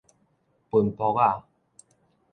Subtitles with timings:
[0.71, 1.43] 歕泡仔